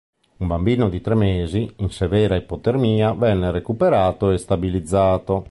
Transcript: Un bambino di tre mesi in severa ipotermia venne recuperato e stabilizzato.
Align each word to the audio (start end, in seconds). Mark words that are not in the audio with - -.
Un 0.37 0.47
bambino 0.47 0.89
di 0.89 0.99
tre 0.99 1.13
mesi 1.13 1.71
in 1.77 1.89
severa 1.91 2.35
ipotermia 2.35 3.13
venne 3.13 3.51
recuperato 3.51 4.31
e 4.31 4.39
stabilizzato. 4.39 5.39